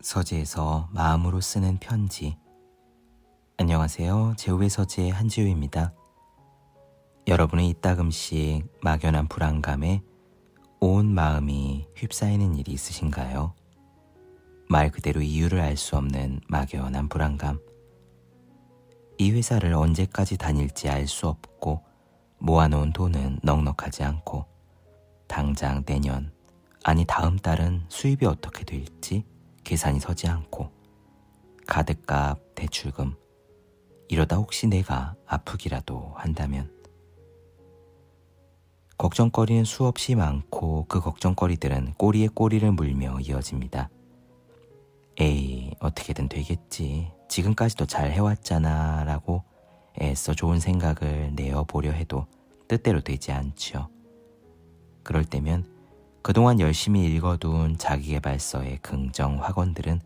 [0.00, 2.38] 서재에서 마음으로 쓰는 편지.
[3.58, 4.34] 안녕하세요.
[4.38, 5.92] 제우의 서재 한지우입니다.
[7.28, 10.02] 여러분은 이따금씩 막연한 불안감에
[10.80, 13.54] 온 마음이 휩싸이는 일이 있으신가요?
[14.70, 17.60] 말 그대로 이유를 알 수 없는 막연한 불안감.
[19.18, 21.84] 이 회사를 언제까지 다닐지 알 수 없고
[22.38, 24.46] 모아놓은 돈은 넉넉하지 않고
[25.28, 26.32] 당장 내년,
[26.84, 29.26] 아니 다음 달은 수입이 어떻게 될지
[29.70, 30.68] 계산이 서지 않고
[31.64, 33.14] 가득값 대출금
[34.08, 36.68] 이러다 혹시 내가 아프기라도 한다면
[38.98, 43.90] 걱정거리는 수없이 많고 그 걱정거리들은 꼬리에 꼬리를 물며 이어집니다.
[45.20, 49.44] 에이 어떻게든 되겠지 지금까지도 잘 해왔잖아 라고
[50.00, 52.26] 애써 좋은 생각을 내어보려 해도
[52.66, 53.88] 뜻대로 되지 않죠.
[55.04, 55.79] 그럴 때면
[56.22, 60.00] 그동안 열심히 읽어둔 자기개발서의 긍정 확언들은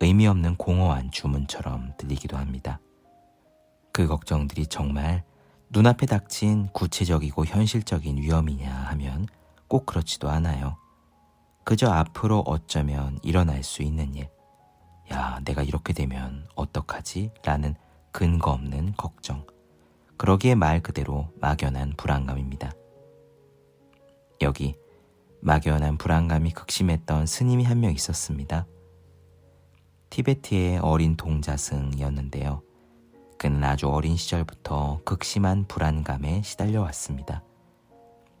[0.00, 2.80] 의미 없는 공허한 주문처럼 들리기도 합니다.
[3.92, 5.24] 그 걱정들이 정말
[5.70, 9.26] 눈앞에 닥친 구체적이고 현실적인 위험이냐 하면
[9.68, 10.76] 꼭 그렇지도 않아요.
[11.64, 14.28] 그저 앞으로 어쩌면 일어날 수 있는 일.
[15.12, 17.30] 야, 내가 이렇게 되면 어떡하지?
[17.44, 17.74] 라는
[18.10, 19.46] 근거 없는 걱정.
[20.16, 22.72] 그러기에 말 그대로 막연한 불안감입니다.
[24.40, 24.74] 여기
[25.42, 28.66] 막연한 불안감이 극심했던 스님이 한 명 있었습니다.
[30.10, 32.62] 티베트의 어린 동자승이었는데요.
[33.38, 37.42] 그는 아주 어린 시절부터 극심한 불안감에 시달려 왔습니다.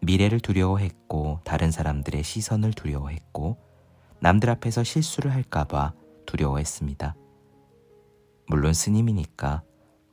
[0.00, 3.58] 미래를 두려워했고 다른 사람들의 시선을 두려워했고
[4.20, 5.92] 남들 앞에서 실수를 할까봐
[6.24, 7.14] 두려워했습니다.
[8.48, 9.62] 물론 스님이니까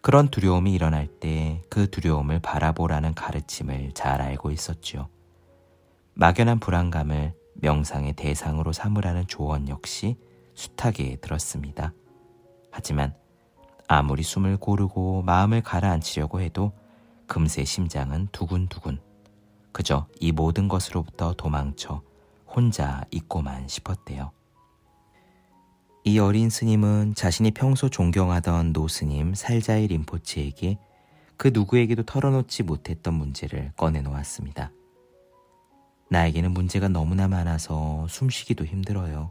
[0.00, 5.08] 그런 두려움이 일어날 때 그 두려움을 바라보라는 가르침을 잘 알고 있었죠.
[6.14, 10.16] 막연한 불안감을 명상의 대상으로 삼으라는 조언 역시
[10.54, 11.92] 숱하게 들었습니다.
[12.70, 13.14] 하지만
[13.88, 16.72] 아무리 숨을 고르고 마음을 가라앉히려고 해도
[17.26, 19.00] 금세 심장은 두근두근
[19.72, 22.02] 그저 이 모든 것으로부터 도망쳐
[22.46, 24.32] 혼자 있고만 싶었대요.
[26.04, 30.78] 이 어린 스님은 자신이 평소 존경하던 노스님 살자이 림포치에게
[31.36, 34.72] 그 누구에게도 털어놓지 못했던 문제를 꺼내놓았습니다.
[36.10, 39.30] 나에게는 문제가 너무나 많아서 숨쉬기도 힘들어요.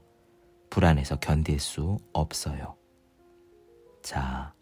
[0.69, 2.77] 불안해서 견딜 수 없어요.
[4.01, 4.53] 자,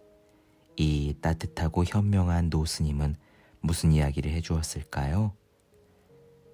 [0.75, 3.15] 이 따뜻하고 현명한 노스님은
[3.61, 5.33] 무슨 이야기를 해주었을까요?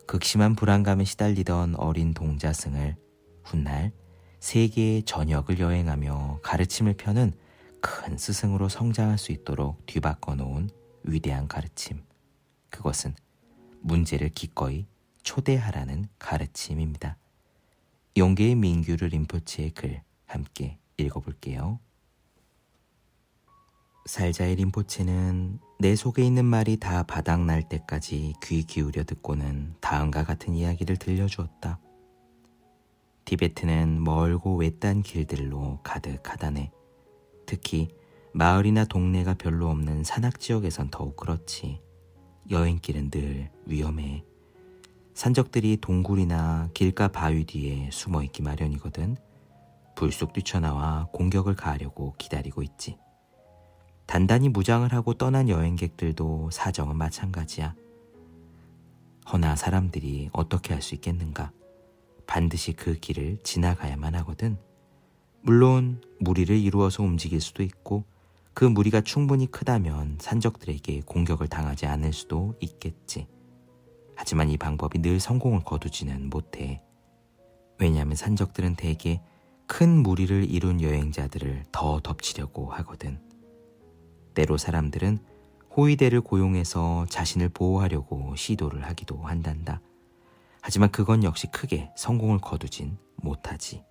[0.06, 2.98] 극심한 불안감에 시달리던 어린 동자승을
[3.46, 3.94] 훗날
[4.42, 7.32] 세계의 전역을 여행하며 가르침을 펴는
[7.80, 10.70] 큰 스승으로 성장할 수 있도록 뒤바꿔 놓은
[11.04, 12.04] 위대한 가르침.
[12.70, 13.16] 그것은
[13.80, 14.88] 문제를 기꺼이
[15.24, 17.18] 초대하라는 가르침입니다.
[18.18, 21.80] 용계의 민규르 림포치의 글 함께 읽어볼게요.
[24.06, 30.98] 살자의 림포체는 내 속에 있는 말이 다 바닥날 때까지 귀 기울여 듣고는 다음과 같은 이야기를
[30.98, 31.80] 들려주었다.
[33.26, 36.72] 티베트는 멀고 외딴 길들로 가득하다네.
[37.46, 37.88] 특히
[38.34, 41.82] 마을이나 동네가 별로 없는 산악 지역에선 더욱 그렇지.
[42.50, 44.26] 여행길은 늘 위험해.
[45.14, 49.16] 산적들이 동굴이나 길가 바위 뒤에 숨어 있기 마련이거든.
[49.96, 52.98] 불쑥 뛰쳐나와 공격을 가하려고 기다리고 있지.
[54.08, 57.76] 단단히 무장을 하고 떠난 여행객들도 사정은 마찬가지야.
[59.32, 61.52] 허나 사람들이 어떻게 할 수 있겠는가?
[62.26, 64.58] 반드시 그 길을 지나가야만 하거든.
[65.42, 68.04] 물론 무리를 이루어서 움직일 수도 있고
[68.54, 73.28] 그 무리가 충분히 크다면 산적들에게 공격을 당하지 않을 수도 있겠지.
[74.16, 76.82] 하지만 이 방법이 늘 성공을 거두지는 못해.
[77.80, 79.22] 왜냐하면 산적들은 대개
[79.66, 83.20] 큰 무리를 이룬 여행자들을 더 덮치려고 하거든.
[84.34, 85.20] 때로 사람들은
[85.76, 89.82] 호위대를 고용해서 자신을 보호하려고 시도를 하기도 한단다.
[90.62, 93.84] 하지만 그건 역시 크게 성공을 거두진 못하지.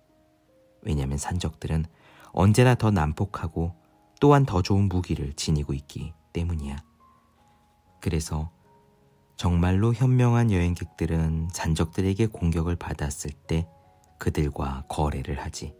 [0.81, 1.85] 왜냐하면 산적들은
[2.31, 3.75] 언제나 더 난폭하고
[4.19, 6.77] 또한 더 좋은 무기를 지니고 있기 때문이야.
[7.99, 8.51] 그래서
[9.43, 13.67] 정말로 현명한 여행객들은 산적들에게 공격을 받았을 때
[14.17, 15.75] 그들과 거래를 하지.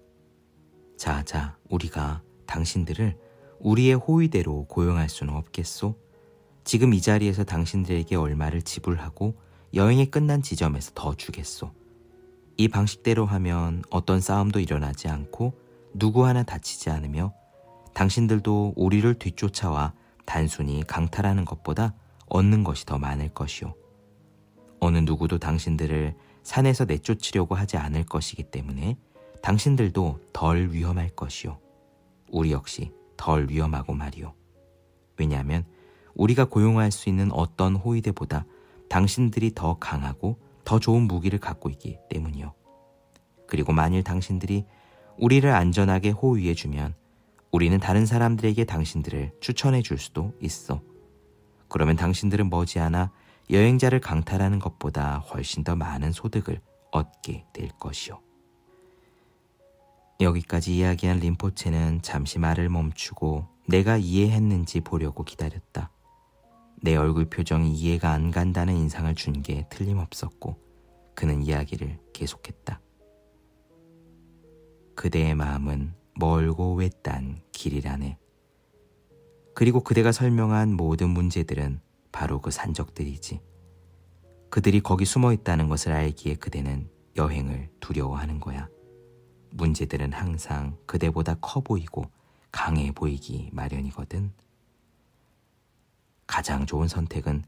[0.97, 3.17] 자, 자, 우리가 당신들을
[3.61, 5.97] 우리의 호위대로 고용할 수는 없겠소?
[6.65, 9.39] 지금 이 자리에서 당신들에게 얼마를 지불하고
[9.73, 11.71] 여행이 끝난 지점에서 더 주겠소.
[12.57, 15.53] 이 방식대로 하면 어떤 싸움도 일어나지 않고
[15.93, 17.31] 누구 하나 다치지 않으며
[17.93, 19.93] 당신들도 우리를 뒤쫓아와
[20.25, 21.93] 단순히 강탈하는 것보다
[22.33, 23.73] 얻는 것이 더 많을 것이오.
[24.79, 28.97] 어느 누구도 당신들을 산에서 내쫓으려고 하지 않을 것이기 때문에
[29.41, 31.59] 당신들도 덜 위험할 것이요.
[32.31, 34.33] 우리 역시 덜 위험하고 말이요.
[35.17, 35.63] 왜냐하면
[36.15, 38.45] 우리가 고용할 수 있는 어떤 호위대보다
[38.89, 42.53] 당신들이 더 강하고 더 좋은 무기를 갖고 있기 때문이요.
[43.47, 44.65] 그리고 만일 당신들이
[45.19, 46.95] 우리를 안전하게 호위해 주면
[47.51, 50.81] 우리는 다른 사람들에게 당신들을 추천해 줄 수도 있어.
[51.73, 53.09] 그러면 당신들은 머지않아
[53.49, 56.61] 여행자를 강탈하는 것보다 훨씬 더 많은 소득을
[56.91, 58.21] 얻게 될 것이요.
[60.21, 65.89] 여기까지 이야기한 림포체는 잠시 말을 멈추고 내가 이해했는지 보려고 기다렸다.
[66.79, 70.55] 내 얼굴 표정이 이해가 안 간다는 인상을 준 게 틀림없었고
[71.15, 72.79] 그는 이야기를 계속했다.
[74.95, 78.19] 그대의 마음은 멀고 외딴 길이라네.
[79.53, 81.79] 그리고 그대가 설명한 모든 문제들은
[82.11, 83.41] 바로 그 산적들이지.
[84.49, 88.67] 그들이 거기 숨어 있다는 것을 알기에 그대는 여행을 두려워하는 거야.
[89.51, 92.05] 문제들은 항상 그대보다 커 보이고
[92.51, 94.31] 강해 보이기 마련이거든.
[96.27, 97.43] 가장 좋은 선택은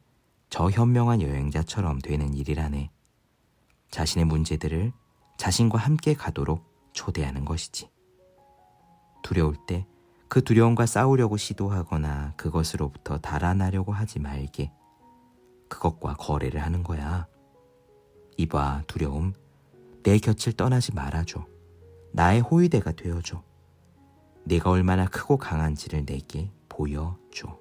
[0.49, 2.91] 저 현명한 여행자처럼 되는 일이라네.
[3.91, 4.91] 자신의 문제들을
[5.37, 6.63] 자신과 함께 가도록
[6.93, 7.89] 초대하는 것이지.
[9.23, 9.85] 두려울 때
[10.27, 14.71] 그 두려움과 싸우려고 시도하거나 그것으로부터 달아나려고 하지 말게.
[15.69, 17.27] 그것과 거래를 하는 거야.
[18.37, 19.33] 이봐, 두려움.
[20.03, 21.45] 내 곁을 떠나지 말아줘.
[22.11, 23.43] 나의 호위대가 되어줘.
[24.43, 27.59] 내가 얼마나 크고 강한지를 내게 보여줘.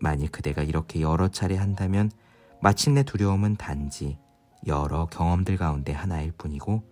[0.00, 2.10] 만일 그대가 이렇게 여러 차례 한다면
[2.60, 4.18] 마침내 두려움은 단지
[4.66, 6.82] 여러 경험들 가운데 하나일 뿐이고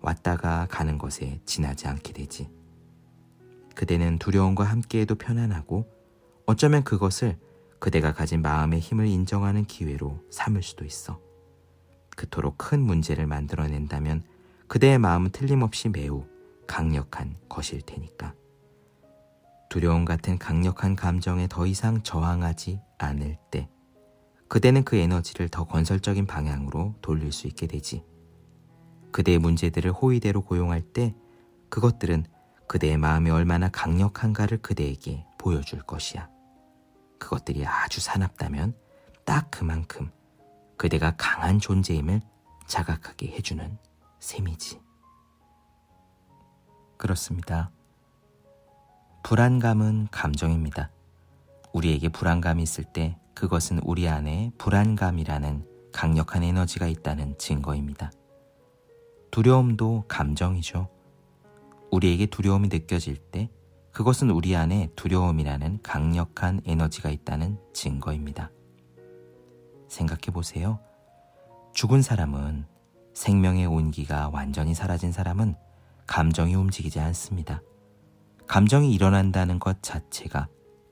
[0.00, 2.48] 왔다가 가는 것에 지나지 않게 되지.
[3.76, 5.86] 그대는 두려움과 함께해도 편안하고
[6.46, 7.38] 어쩌면 그것을
[7.78, 11.20] 그대가 가진 마음의 힘을 인정하는 기회로 삼을 수도 있어.
[12.16, 14.24] 그토록 큰 문제를 만들어낸다면
[14.66, 16.24] 그대의 마음은 틀림없이 매우
[16.66, 18.34] 강력한 것일 테니까.
[19.68, 23.68] 두려움 같은 강력한 감정에 더 이상 저항하지 않을 때
[24.48, 28.04] 그대는 그 에너지를 더 건설적인 방향으로 돌릴 수 있게 되지.
[29.12, 31.14] 그대의 문제들을 호의대로 고용할 때
[31.68, 32.24] 그것들은
[32.68, 36.28] 그대의 마음이 얼마나 강력한가를 그대에게 보여줄 것이야.
[37.18, 38.74] 그것들이 아주 사납다면
[39.24, 40.10] 딱 그만큼
[40.76, 42.20] 그대가 강한 존재임을
[42.66, 43.78] 자각하게 해주는
[44.18, 44.80] 셈이지.
[46.96, 47.70] 그렇습니다.
[49.22, 50.90] 불안감은 감정입니다.
[51.72, 58.10] 우리에게 불안감이 있을 때 그것은 우리 안에 불안감이라는 강력한 에너지가 있다는 증거입니다.
[59.30, 60.95] 두려움도 감정이죠.
[61.96, 63.50] 우리에게 두려움이 느껴질 때
[63.90, 68.50] 그것은 우리 안에 두려움이라는 강력한 에너지가 있다는 증거입니다.
[69.88, 70.78] 생각해 보세요.
[71.72, 72.66] 죽은 사람은
[73.14, 75.54] 생명의 온기가 완전히 사라진 사람은
[76.06, 77.62] 감정이 움직이지 않습니다.
[78.46, 80.48] 감정이 일어난다는 것 자체가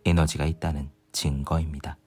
[0.07, 1.99] 에너지가 있다는 증거입니다.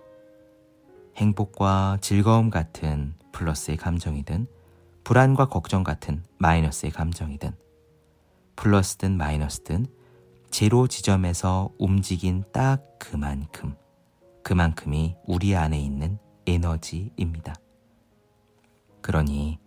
[1.17, 4.47] 행복과 즐거움 같은 플러스의 감정이든
[5.03, 7.66] 불안과 걱정 같은 마이너스의 감정이든
[8.57, 9.87] 플러스든 마이너스든
[10.49, 13.75] 제로 지점에서 움직인 딱 그만큼
[14.43, 17.55] 그만큼이 우리 안에 있는 에너지입니다.
[19.01, 19.59] 그러니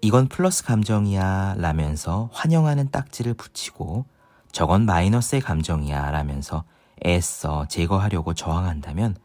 [0.00, 4.06] 이건 플러스 감정이야 라면서 환영하는 딱지를 붙이고
[4.52, 6.64] 저건 마이너스의 감정이야 라면서
[7.04, 9.16] 애써 제거하려고 저항한다면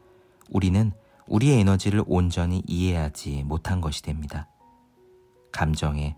[0.49, 0.91] 우리는
[1.27, 4.47] 우리의 에너지를 온전히 이해하지 못한 것이 됩니다.
[5.51, 6.15] 감정에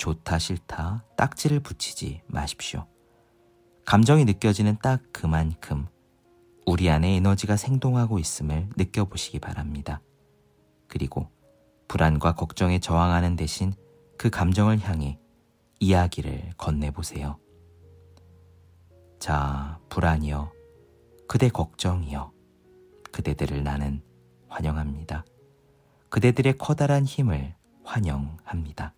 [0.00, 2.86] 좋다 싫다 딱지를 붙이지 마십시오.
[3.84, 5.86] 감정이 느껴지는 딱 그만큼
[6.66, 10.00] 우리 안에 에너지가 생동하고 있음을 느껴보시기 바랍니다.
[10.88, 11.28] 그리고
[11.86, 13.74] 불안과 걱정에 저항하는 대신
[14.16, 15.18] 그 감정을 향해
[15.80, 17.38] 이야기를 건네보세요.
[19.18, 20.50] 자, 불안이여,
[21.28, 22.32] 그대 걱정이여,
[23.12, 24.02] 그대들을 나는
[24.48, 25.26] 환영합니다.
[26.08, 27.54] 그대들의 커다란 힘을
[27.84, 28.94] 환영합니다.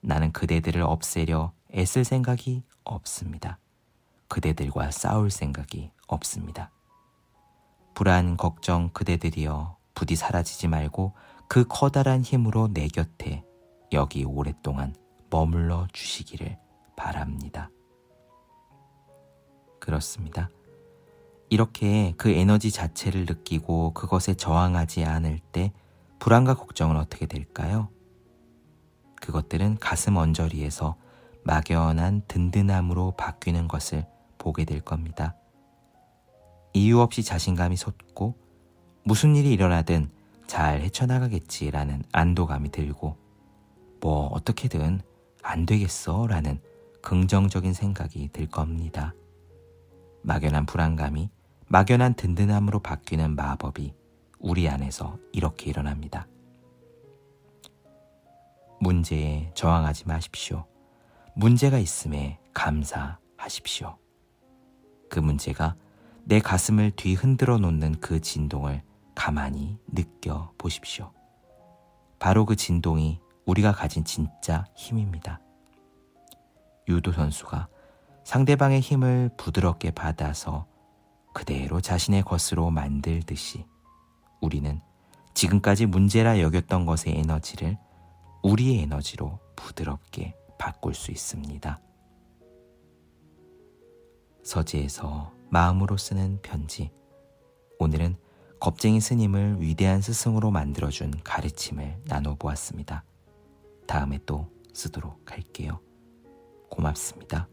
[0.00, 3.58] 나는 그대들을 없애려 애쓸 생각이 없습니다.
[4.28, 6.70] 그대들과 싸울 생각이 없습니다.
[7.94, 11.14] 불안, 걱정 그대들이여 부디 사라지지 말고
[11.48, 13.44] 그 커다란 힘으로 내 곁에
[13.92, 14.94] 여기 오랫동안
[15.30, 16.56] 머물러 주시기를
[16.96, 17.70] 바랍니다.
[19.80, 20.50] 그렇습니다.
[21.50, 25.72] 이렇게 그 에너지 자체를 느끼고 그것에 저항하지 않을 때
[26.18, 27.88] 불안과 걱정은 어떻게 될까요?
[29.20, 30.96] 그것들은 가슴 언저리에서
[31.44, 34.06] 막연한 든든함으로 바뀌는 것을
[34.38, 35.34] 보게 될 겁니다.
[36.74, 38.34] 이유 없이 자신감이 솟고
[39.02, 40.10] 무슨 일이 일어나든
[40.46, 43.16] 잘 헤쳐나가겠지라는 안도감이 들고
[44.00, 45.00] 뭐 어떻게든
[45.42, 46.60] 안 되겠어 라는
[47.02, 49.14] 긍정적인 생각이 들 겁니다.
[50.22, 51.30] 막연한 불안감이
[51.68, 53.94] 막연한 든든함으로 바뀌는 마법이
[54.38, 56.26] 우리 안에서 이렇게 일어납니다.
[58.80, 60.66] 문제에 저항하지 마십시오.
[61.34, 63.96] 문제가 있음에 감사하십시오.
[65.10, 65.76] 그 문제가
[66.24, 68.82] 내 가슴을 뒤흔들어 놓는 그 진동을
[69.14, 71.12] 가만히 느껴 보십시오.
[72.18, 75.40] 바로 그 진동이 우리가 가진 진짜 힘입니다.
[76.88, 77.68] 유도 선수가
[78.24, 80.66] 상대방의 힘을 부드럽게 받아서
[81.32, 83.64] 그대로 자신의 것으로 만들듯이
[84.40, 84.80] 우리는
[85.34, 87.78] 지금까지 문제라 여겼던 것의 에너지를
[88.42, 91.80] 우리의 에너지로 부드럽게 바꿀 수 있습니다.
[94.42, 96.90] 서지에서 마음으로 쓰는 편지.
[97.78, 98.16] 오늘은
[98.60, 103.04] 겁쟁이 스님을 위대한 스승으로 만들어준 가르침을 나눠보았습니다.
[103.86, 105.80] 다음에 또 쓰도록 할게요.
[106.70, 107.48] 고맙습니다.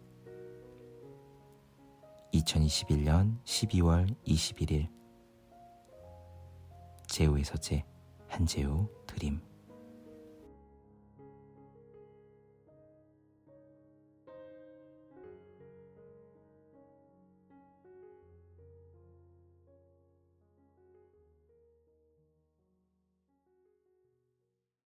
[2.34, 4.90] 2021년 12월 21일
[7.08, 7.86] 제우의 서재
[8.28, 9.55] 한재우 드림